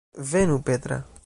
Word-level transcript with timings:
Venu, 0.31 0.61
Petra. 0.63 1.05